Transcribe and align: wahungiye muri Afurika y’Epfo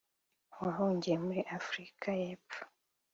wahungiye 0.61 1.15
muri 1.25 1.41
Afurika 1.57 2.07
y’Epfo 2.21 2.61